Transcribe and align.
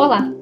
Olá, 0.00 0.32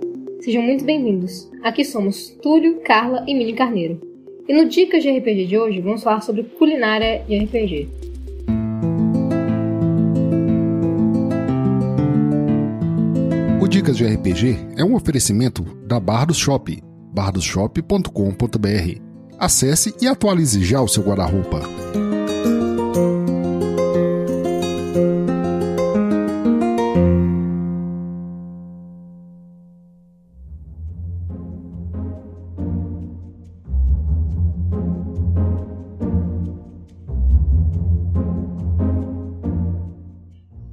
sejam 0.40 0.62
muito 0.62 0.84
bem-vindos. 0.84 1.50
Aqui 1.64 1.84
somos 1.84 2.30
Túlio, 2.40 2.80
Carla 2.82 3.24
e 3.26 3.34
Mini 3.34 3.54
Carneiro. 3.54 4.00
E 4.48 4.54
no 4.54 4.68
Dicas 4.68 5.02
de 5.02 5.10
RPG 5.10 5.46
de 5.46 5.58
hoje 5.58 5.80
vamos 5.80 6.00
falar 6.00 6.20
sobre 6.20 6.44
culinária 6.44 7.24
de 7.26 7.36
RPG. 7.36 7.88
O 13.60 13.66
Dicas 13.66 13.96
de 13.96 14.06
RPG 14.06 14.56
é 14.76 14.84
um 14.84 14.94
oferecimento 14.94 15.64
da 15.84 15.98
Bardos 15.98 16.36
Shop, 16.36 16.80
bardosshop.com.br. 17.12 19.00
Acesse 19.40 19.92
e 20.00 20.06
atualize 20.06 20.62
já 20.62 20.80
o 20.80 20.86
seu 20.86 21.02
guarda-roupa. 21.02 21.62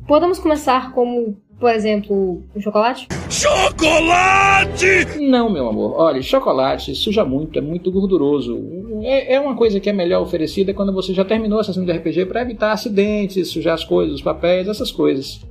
Podemos 0.08 0.38
começar 0.38 0.92
como, 0.94 1.36
por 1.60 1.72
exemplo, 1.72 2.44
o 2.54 2.62
chocolate? 2.62 3.08
Chocolate! 3.28 5.20
Não, 5.20 5.50
meu 5.50 5.68
amor. 5.68 5.96
Olha, 5.98 6.22
chocolate 6.22 6.94
suja 6.94 7.26
muito, 7.26 7.58
é 7.58 7.62
muito 7.62 7.92
gorduroso. 7.92 8.56
É, 9.02 9.34
é 9.34 9.40
uma 9.40 9.56
coisa 9.56 9.80
que 9.80 9.90
é 9.90 9.94
melhor 9.94 10.22
oferecida 10.22 10.76
quando 10.76 10.94
você 10.94 11.12
já 11.12 11.26
terminou 11.26 11.60
a 11.60 11.64
sessão 11.64 11.84
de 11.84 11.92
RPG 11.92 12.28
para 12.28 12.44
evitar 12.44 12.72
acidentes, 12.72 13.50
sujar 13.50 13.74
as 13.74 13.84
coisas, 13.84 14.16
os 14.16 14.22
papéis, 14.22 14.68
essas 14.68 14.92
coisas. 14.92 15.42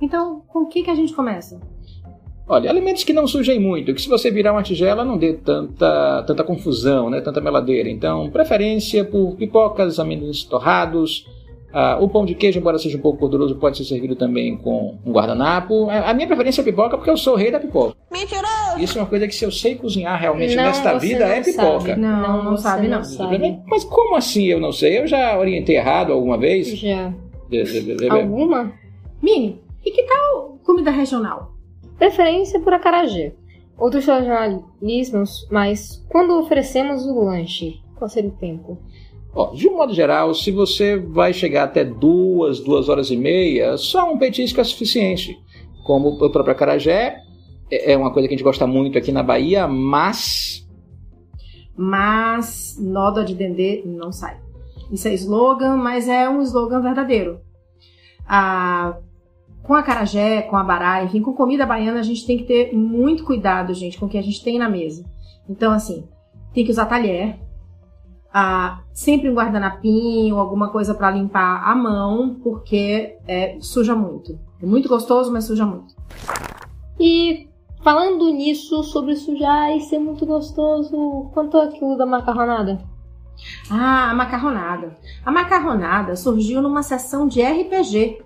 Então, 0.00 0.42
com 0.48 0.60
o 0.60 0.66
que, 0.66 0.82
que 0.82 0.90
a 0.90 0.94
gente 0.94 1.12
começa? 1.12 1.60
Olha, 2.48 2.68
alimentos 2.68 3.04
que 3.04 3.12
não 3.12 3.28
sujem 3.28 3.60
muito, 3.60 3.94
que 3.94 4.02
se 4.02 4.08
você 4.08 4.28
virar 4.28 4.50
uma 4.50 4.62
tigela 4.64 5.04
não 5.04 5.16
dê 5.16 5.34
tanta, 5.34 6.24
tanta 6.26 6.42
confusão, 6.42 7.08
né, 7.08 7.20
tanta 7.20 7.40
meladeira. 7.40 7.88
Então, 7.88 8.28
preferência 8.28 9.04
por 9.04 9.36
pipocas, 9.36 10.00
amendoins 10.00 10.42
torrados, 10.42 11.28
ah, 11.72 11.98
o 12.00 12.08
pão 12.08 12.24
de 12.24 12.34
queijo, 12.34 12.58
embora 12.58 12.78
seja 12.78 12.98
um 12.98 13.00
pouco 13.00 13.18
gorduroso, 13.20 13.56
pode 13.56 13.76
ser 13.78 13.84
servido 13.84 14.16
também 14.16 14.56
com 14.56 14.96
um 15.04 15.12
guardanapo. 15.12 15.88
A 15.90 16.12
minha 16.14 16.26
preferência 16.26 16.60
é 16.60 16.64
pipoca 16.64 16.96
porque 16.96 17.10
eu 17.10 17.16
sou 17.16 17.34
o 17.34 17.36
rei 17.36 17.50
da 17.50 17.60
pipoca. 17.60 17.96
Mentiroso! 18.10 18.78
Isso 18.78 18.98
é 18.98 19.02
uma 19.02 19.08
coisa 19.08 19.26
que 19.28 19.34
se 19.34 19.44
eu 19.44 19.50
sei 19.52 19.74
cozinhar 19.76 20.18
realmente 20.20 20.56
Não, 20.56 20.64
nesta 20.64 20.98
vida 20.98 21.26
não 21.26 21.32
é 21.32 21.40
pipoca. 21.42 21.80
sabe. 21.80 21.96
Não, 22.00 22.44
não 22.44 22.50
você 22.56 22.62
sabe, 22.62 22.88
não. 22.88 23.04
sabe. 23.04 23.58
Mas 23.66 23.84
como 23.84 24.16
assim 24.16 24.44
eu 24.46 24.60
não 24.60 24.72
sei? 24.72 24.98
Eu 24.98 25.06
já 25.06 25.38
orientei 25.38 25.76
errado 25.76 26.12
alguma 26.12 26.36
vez? 26.38 26.68
Já. 26.78 27.12
De- 27.48 27.62
de- 27.64 27.80
de- 27.82 27.96
de- 27.96 28.08
Alguma? 28.10 28.72
Mini, 29.22 29.60
e 29.84 29.90
que 29.90 30.02
tal 30.04 30.58
comida 30.64 30.90
regional? 30.90 31.52
Preferência 31.98 32.58
por 32.60 32.72
acarajé. 32.72 33.32
Outros 33.78 34.04
regionalismos, 34.06 35.46
mas 35.50 36.04
quando 36.08 36.38
oferecemos 36.38 37.04
o 37.06 37.24
lanche, 37.24 37.80
qual 37.96 38.08
seria 38.08 38.30
o 38.30 38.34
tempo? 38.34 38.78
Ó, 39.34 39.54
de 39.54 39.68
um 39.68 39.76
modo 39.76 39.94
geral, 39.94 40.34
se 40.34 40.50
você 40.50 40.96
vai 40.96 41.32
chegar 41.32 41.64
até 41.64 41.84
duas, 41.84 42.60
duas 42.60 42.88
horas 42.88 43.10
e 43.10 43.16
meia, 43.16 43.76
só 43.76 44.12
um 44.12 44.18
petisco 44.18 44.60
é 44.60 44.64
suficiente. 44.64 45.38
Como 45.84 46.08
o 46.08 46.18
próprio 46.18 46.52
acarajé, 46.52 47.18
é 47.70 47.92
é 47.92 47.96
uma 47.96 48.12
coisa 48.12 48.28
que 48.28 48.34
a 48.34 48.36
gente 48.36 48.44
gosta 48.44 48.66
muito 48.66 48.98
aqui 48.98 49.12
na 49.12 49.22
Bahia, 49.22 49.68
mas 49.68 50.66
Mas 51.76 52.76
nódoa 52.80 53.24
de 53.24 53.34
dendê 53.34 53.82
não 53.86 54.12
sai. 54.12 54.38
Isso 54.90 55.06
é 55.06 55.14
slogan, 55.14 55.76
mas 55.76 56.08
é 56.08 56.28
um 56.28 56.42
slogan 56.42 56.80
verdadeiro. 56.80 57.40
Ah, 58.26 58.98
com 59.62 59.74
a 59.74 59.82
carajé, 59.82 60.42
com 60.42 60.56
a 60.56 60.64
bará, 60.64 61.04
enfim, 61.04 61.22
com 61.22 61.32
comida 61.32 61.64
baiana, 61.64 62.00
a 62.00 62.02
gente 62.02 62.26
tem 62.26 62.38
que 62.38 62.44
ter 62.44 62.74
muito 62.74 63.24
cuidado, 63.24 63.72
gente, 63.72 63.98
com 63.98 64.06
o 64.06 64.08
que 64.08 64.18
a 64.18 64.22
gente 64.22 64.42
tem 64.42 64.58
na 64.58 64.68
mesa. 64.68 65.04
Então, 65.48 65.72
assim, 65.72 66.08
tem 66.52 66.64
que 66.64 66.70
usar 66.70 66.86
talher, 66.86 67.38
ah, 68.32 68.80
sempre 68.92 69.28
um 69.28 69.34
guardanapinho, 69.34 70.38
alguma 70.38 70.68
coisa 70.68 70.94
para 70.94 71.10
limpar 71.10 71.68
a 71.68 71.74
mão, 71.74 72.36
porque 72.42 73.16
é, 73.26 73.58
suja 73.60 73.94
muito. 73.94 74.38
É 74.62 74.66
muito 74.66 74.88
gostoso, 74.88 75.32
mas 75.32 75.44
suja 75.44 75.66
muito. 75.66 75.94
E 76.98 77.48
falando 77.82 78.30
nisso, 78.30 78.82
sobre 78.84 79.16
sujar 79.16 79.76
e 79.76 79.80
ser 79.80 79.98
muito 79.98 80.24
gostoso, 80.26 81.30
quanto 81.32 81.56
é 81.56 81.64
aquilo 81.64 81.96
da 81.96 82.06
macarronada? 82.06 82.78
Ah, 83.70 84.10
a 84.10 84.14
macarronada. 84.14 84.96
A 85.24 85.30
macarronada 85.32 86.14
surgiu 86.14 86.60
numa 86.62 86.82
sessão 86.82 87.26
de 87.26 87.42
RPG. 87.42 88.22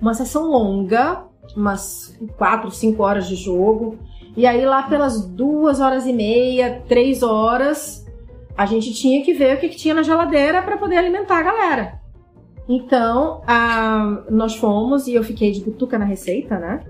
Uma 0.00 0.14
sessão 0.14 0.50
longa, 0.50 1.24
umas 1.56 2.16
4, 2.36 2.70
5 2.70 3.02
horas 3.02 3.26
de 3.26 3.34
jogo. 3.34 3.98
E 4.36 4.46
aí, 4.46 4.64
lá 4.64 4.84
pelas 4.84 5.26
duas 5.26 5.80
horas 5.80 6.06
e 6.06 6.12
meia, 6.12 6.82
três 6.86 7.22
horas, 7.22 8.06
a 8.58 8.66
gente 8.66 8.92
tinha 8.92 9.24
que 9.24 9.32
ver 9.32 9.56
o 9.56 9.60
que, 9.60 9.68
que 9.68 9.76
tinha 9.76 9.94
na 9.94 10.02
geladeira 10.02 10.60
para 10.60 10.76
poder 10.76 10.96
alimentar 10.96 11.38
a 11.38 11.42
galera. 11.42 12.00
Então, 12.68 13.40
ah, 13.46 14.24
nós 14.28 14.56
fomos 14.56 15.06
e 15.06 15.14
eu 15.14 15.22
fiquei 15.22 15.52
de 15.52 15.60
butuca 15.60 15.96
na 15.96 16.04
receita, 16.04 16.58
né? 16.58 16.84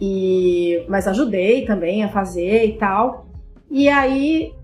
E, 0.00 0.84
mas 0.88 1.08
ajudei 1.08 1.66
também 1.66 2.04
a 2.04 2.08
fazer 2.08 2.64
e 2.64 2.78
tal. 2.78 3.26
E 3.68 3.88
aí, 3.88 4.54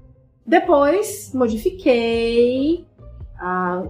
depois, 0.46 1.32
modifiquei, 1.34 2.86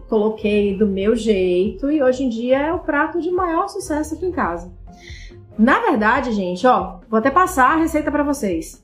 coloquei 0.09 0.79
do 0.79 0.87
meu 0.87 1.15
jeito 1.15 1.91
e 1.91 2.03
hoje 2.03 2.25
em 2.25 2.31
dia 2.31 2.59
é 2.59 2.73
o 2.73 2.79
prato 2.79 3.21
de 3.21 3.31
maior 3.31 3.69
sucesso 3.69 4.15
aqui 4.15 4.25
em 4.25 4.33
casa. 4.33 4.73
Na 5.59 5.79
verdade, 5.79 6.33
gente, 6.33 6.67
ó, 6.67 7.01
vou 7.07 7.19
até 7.19 7.31
passar 7.31 7.73
a 7.73 7.77
receita 7.77 8.11
pra 8.11 8.23
vocês. 8.23 8.83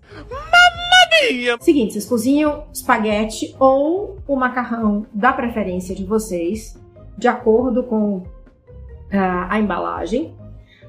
Seguinte, 1.60 1.92
vocês 1.92 2.06
cozinham 2.06 2.64
espaguete 2.72 3.54
ou 3.58 4.18
o 4.26 4.36
macarrão 4.36 5.06
da 5.12 5.32
preferência 5.32 5.94
de 5.94 6.04
vocês, 6.04 6.78
de 7.16 7.28
acordo 7.28 7.82
com 7.84 8.22
ah, 9.12 9.46
a 9.50 9.58
embalagem. 9.58 10.34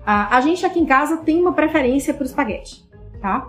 Ah, 0.05 0.35
a 0.35 0.41
gente 0.41 0.65
aqui 0.65 0.79
em 0.79 0.85
casa 0.85 1.17
tem 1.17 1.39
uma 1.39 1.53
preferência 1.53 2.13
por 2.13 2.25
espaguete, 2.25 2.83
tá? 3.21 3.47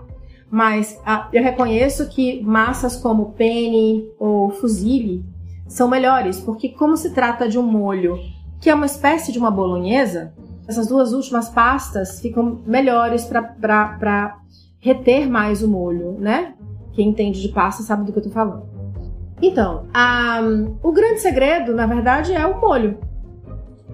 Mas 0.49 0.99
ah, 1.05 1.29
eu 1.33 1.41
reconheço 1.41 2.09
que 2.09 2.41
massas 2.41 2.95
como 2.95 3.31
penne 3.31 4.09
ou 4.19 4.51
fusilli 4.51 5.23
são 5.67 5.87
melhores, 5.87 6.39
porque 6.39 6.69
como 6.69 6.95
se 6.97 7.13
trata 7.13 7.47
de 7.47 7.57
um 7.57 7.63
molho 7.63 8.19
que 8.59 8.69
é 8.69 8.73
uma 8.73 8.85
espécie 8.85 9.31
de 9.31 9.39
uma 9.39 9.51
bolonhesa, 9.51 10.33
essas 10.67 10.87
duas 10.87 11.11
últimas 11.11 11.49
pastas 11.49 12.21
ficam 12.21 12.61
melhores 12.65 13.25
para 13.25 14.37
reter 14.79 15.29
mais 15.29 15.61
o 15.61 15.67
molho, 15.67 16.17
né? 16.19 16.53
Quem 16.93 17.09
entende 17.09 17.41
de 17.41 17.49
pasta 17.49 17.83
sabe 17.83 18.05
do 18.05 18.11
que 18.13 18.19
eu 18.19 18.23
tô 18.23 18.29
falando. 18.29 18.63
Então, 19.41 19.83
a- 19.93 20.41
o 20.81 20.91
grande 20.91 21.19
segredo, 21.19 21.73
na 21.73 21.85
verdade, 21.85 22.33
é 22.33 22.45
o 22.45 22.61
molho. 22.61 22.97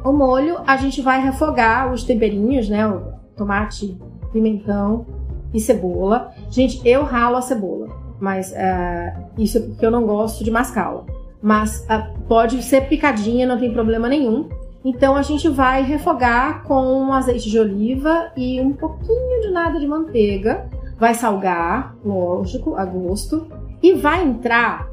O 0.04 0.12
molho, 0.12 0.58
a 0.66 0.78
gente 0.78 1.02
vai 1.02 1.22
refogar 1.22 1.92
os 1.92 2.04
temperinhos, 2.04 2.70
né? 2.70 2.88
O 2.88 3.02
tomate, 3.36 3.98
pimentão 4.32 5.06
e 5.54 5.60
cebola. 5.60 6.32
Gente, 6.50 6.82
eu 6.88 7.04
ralo 7.04 7.38
a 7.38 7.42
cebola, 7.42 7.88
mas 8.20 8.54
ah, 8.56 9.14
isso 9.38 9.58
é 9.58 9.62
porque 9.62 9.86
eu 9.86 9.92
não 9.92 10.06
gosto 10.06 10.44
de 10.44 10.52
mascá-la. 10.52 11.04
Mas 11.42 11.86
ah, 11.90 12.12
pode 12.28 12.62
ser 12.64 12.88
picadinha, 12.88 13.48
não 13.48 13.58
tem 13.58 13.74
problema 13.74 14.08
nenhum. 14.08 14.48
Então 14.86 15.16
a 15.16 15.22
gente 15.22 15.50
vai 15.50 15.84
refogar 15.84 16.64
com 16.64 17.12
azeite 17.12 17.50
de 17.50 17.60
oliva 17.60 18.32
e 18.38 18.62
um 18.62 18.72
pouquinho 18.72 19.42
de 19.42 19.52
nada 19.52 19.80
de 19.80 19.88
manteiga. 19.88 20.70
Vai 21.00 21.14
salgar, 21.14 21.96
lógico, 22.04 22.76
a 22.76 22.84
gosto. 22.86 23.48
E 23.82 23.94
vai 23.94 24.26
entrar 24.28 24.90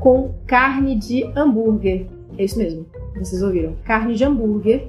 com 0.00 0.32
carne 0.46 0.94
de 0.96 1.24
hambúrguer. 1.36 2.06
É 2.38 2.44
isso 2.44 2.56
mesmo, 2.58 2.86
vocês 3.16 3.42
ouviram. 3.42 3.74
Carne 3.84 4.14
de 4.14 4.24
hambúrguer 4.24 4.88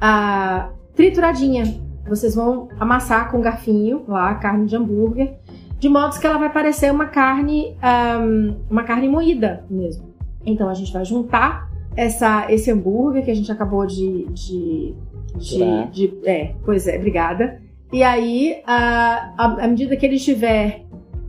ah, 0.00 0.68
trituradinha. 0.94 1.64
Vocês 2.08 2.34
vão 2.34 2.68
amassar 2.78 3.30
com 3.30 3.38
um 3.38 3.42
garfinho 3.42 4.02
lá 4.08 4.30
a 4.30 4.34
carne 4.34 4.66
de 4.66 4.74
hambúrguer, 4.76 5.34
de 5.78 5.88
modo 5.88 6.18
que 6.18 6.26
ela 6.26 6.38
vai 6.38 6.52
parecer 6.52 6.90
uma 6.92 7.06
carne, 7.06 7.76
ahm, 7.82 8.54
uma 8.70 8.82
carne 8.84 9.08
moída 9.08 9.64
mesmo. 9.70 10.10
Então 10.44 10.68
a 10.68 10.74
gente 10.74 10.92
vai 10.92 11.04
juntar 11.04 11.70
essa, 11.96 12.50
esse 12.50 12.70
hambúrguer 12.70 13.24
que 13.24 13.30
a 13.30 13.34
gente 13.34 13.50
acabou 13.52 13.86
de, 13.86 14.26
de, 14.32 14.94
de, 15.36 16.08
de- 16.08 16.28
é, 16.28 16.54
pois 16.64 16.86
é, 16.88 16.96
obrigada. 16.96 17.60
E 17.92 18.02
aí, 18.02 18.62
ah, 18.66 19.32
à 19.36 19.64
à 19.64 19.68
medida 19.68 19.96
que 19.96 20.06
ele 20.06 20.16
estiver 20.16 20.84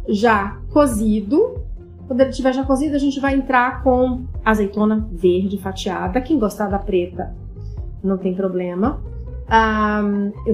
já 0.08 0.58
cozido, 0.72 1.60
quando 2.08 2.22
ele 2.22 2.30
estiver 2.30 2.54
já 2.54 2.64
cozido, 2.64 2.96
a 2.96 3.00
gente 3.00 3.20
vai 3.20 3.34
entrar 3.36 3.82
com 3.84 4.26
azeitona 4.44 5.08
verde 5.12 5.58
fatiada. 5.58 6.20
Quem 6.22 6.38
gostar 6.38 6.68
da 6.68 6.78
preta, 6.80 7.34
não 8.04 8.18
tem 8.18 8.34
problema. 8.36 9.02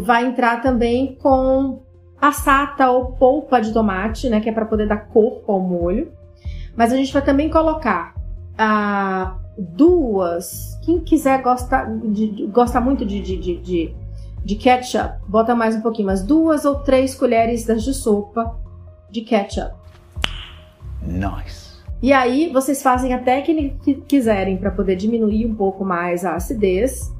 Vai 0.01 0.25
entrar 0.25 0.61
também 0.61 1.15
com 1.21 1.79
passata 2.19 2.89
ou 2.89 3.11
polpa 3.13 3.59
de 3.59 3.71
tomate, 3.73 4.29
né? 4.29 4.39
Que 4.39 4.49
é 4.49 4.51
para 4.51 4.65
poder 4.65 4.87
dar 4.87 5.07
corpo 5.07 5.51
ao 5.51 5.59
molho. 5.59 6.11
Mas 6.75 6.91
a 6.93 6.95
gente 6.95 7.11
vai 7.13 7.21
também 7.23 7.49
colocar 7.49 8.13
duas. 9.57 10.79
Quem 10.83 10.99
quiser 10.99 11.41
gosta, 11.41 11.83
de, 11.85 12.27
de- 12.27 12.47
gosta 12.47 12.79
muito 12.79 13.05
de, 13.05 13.21
de, 13.21 13.95
de, 14.47 14.55
ketchup. 14.55 15.19
Bota 15.27 15.53
mais 15.53 15.75
um 15.75 15.81
pouquinho, 15.81 16.07
umas 16.07 16.23
duas 16.23 16.63
ou 16.63 16.75
três 16.75 17.13
colheres 17.13 17.65
de 17.65 17.93
sopa 17.93 18.57
de 19.11 19.21
ketchup. 19.21 19.75
Nice. 21.01 21.77
E 22.01 22.13
aí 22.13 22.49
vocês 22.53 22.81
fazem 22.81 23.13
a 23.13 23.19
técnica 23.19 23.75
que 23.83 23.95
quiserem 23.95 24.55
para 24.57 24.71
poder 24.71 24.95
diminuir 24.95 25.45
um 25.45 25.53
pouco 25.53 25.83
mais 25.83 26.23
a 26.23 26.35
acidez. 26.35 27.13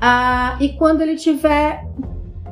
Ah, 0.00 0.56
e 0.60 0.70
quando 0.74 1.00
ele 1.00 1.16
tiver 1.16 1.84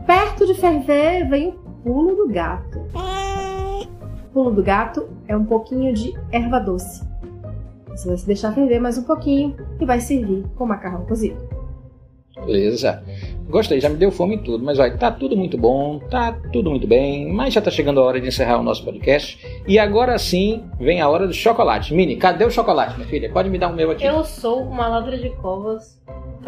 perto 0.04 0.46
de 0.46 0.54
ferver, 0.54 1.28
vem 1.28 1.50
o 1.50 1.52
pulo 1.84 2.16
do 2.16 2.28
gato. 2.28 2.80
O 2.94 4.32
pulo 4.32 4.50
do 4.50 4.62
gato 4.62 5.08
é 5.28 5.36
um 5.36 5.44
pouquinho 5.44 5.94
de 5.94 6.12
erva 6.32 6.58
doce. 6.58 7.06
Você 7.90 8.08
vai 8.08 8.16
se 8.16 8.26
deixar 8.26 8.52
ferver 8.52 8.80
mais 8.80 8.98
um 8.98 9.04
pouquinho 9.04 9.56
e 9.80 9.84
vai 9.84 10.00
servir 10.00 10.44
com 10.56 10.66
macarrão 10.66 11.04
cozido. 11.06 11.38
Beleza. 12.44 13.02
Gostei, 13.48 13.80
já 13.80 13.88
me 13.88 13.96
deu 13.96 14.10
fome 14.10 14.36
e 14.36 14.38
tudo, 14.38 14.62
mas 14.62 14.78
olha, 14.78 14.96
tá 14.96 15.10
tudo 15.10 15.36
muito 15.36 15.56
bom, 15.56 15.98
tá 16.10 16.38
tudo 16.52 16.70
muito 16.70 16.86
bem, 16.86 17.32
mas 17.32 17.54
já 17.54 17.62
tá 17.62 17.70
chegando 17.70 17.98
a 17.98 18.04
hora 18.04 18.20
de 18.20 18.28
encerrar 18.28 18.58
o 18.58 18.62
nosso 18.62 18.84
podcast. 18.84 19.38
E 19.66 19.78
agora 19.78 20.18
sim 20.18 20.64
vem 20.78 21.00
a 21.00 21.08
hora 21.08 21.26
do 21.26 21.32
chocolate. 21.32 21.94
Mini, 21.94 22.16
cadê 22.16 22.44
o 22.44 22.50
chocolate, 22.50 22.96
minha 22.96 23.08
filha? 23.08 23.30
Pode 23.32 23.48
me 23.48 23.58
dar 23.58 23.68
o 23.68 23.74
meu 23.74 23.90
aqui. 23.90 24.04
Eu 24.04 24.22
sou 24.22 24.62
uma 24.62 24.86
ladra 24.86 25.16
de 25.16 25.30
covas 25.30 25.98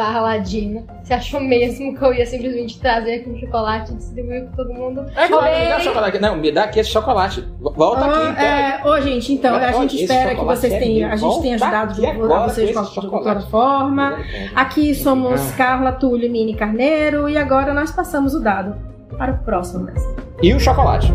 parladina. 0.05 0.83
Você 1.03 1.13
achou 1.15 1.41
mesmo 1.41 1.95
que 1.97 2.03
eu 2.03 2.15
ia 2.15 2.25
simplesmente 2.25 2.79
trazer 2.81 3.17
aqui 3.17 3.29
um 3.31 3.39
chocolate 3.39 3.93
e 3.93 3.97
distribuir 3.97 4.47
com 4.47 4.57
todo 4.57 4.73
mundo? 4.73 5.05
É 5.15 5.29
claro, 5.29 5.59
me 5.59 5.69
dá 5.69 5.77
o 5.77 5.81
chocolate. 5.81 6.19
Não, 6.19 6.37
me 6.37 6.51
dá 6.53 6.65
aqui 6.65 6.81
esse 6.81 6.91
chocolate. 6.91 7.45
Volta 7.61 8.05
Ah, 8.07 8.31
aqui. 8.31 8.43
é, 8.45 8.89
ô, 8.89 9.01
gente, 9.01 9.33
então, 9.35 9.55
Olha, 9.55 9.69
a 9.69 9.73
gente 9.73 10.03
espera 10.03 10.35
que 10.35 10.45
vocês 10.45 10.73
é 10.73 10.79
tenham. 10.79 11.11
A 11.13 11.17
gente 11.17 11.43
tenha 11.43 11.55
ajudado 11.57 11.93
aqui 11.93 12.01
de- 12.01 12.19
vocês 12.19 12.69
de 12.69 12.75
com 12.75 13.09
qualquer 13.09 13.43
forma. 13.51 14.19
Aqui 14.55 14.95
somos 14.95 15.41
Ah. 15.53 15.57
Carla, 15.57 15.93
Túlio, 15.93 16.31
Mini 16.31 16.55
Carneiro 16.55 17.29
e 17.29 17.37
agora 17.37 17.75
nós 17.75 17.91
passamos 17.91 18.35
o 18.35 18.41
dado 18.41 18.75
para 19.19 19.33
o 19.33 19.39
próximo 19.39 19.85
mestre. 19.85 20.17
E 20.43 20.55
o 20.55 20.59
chocolate. 20.61 21.13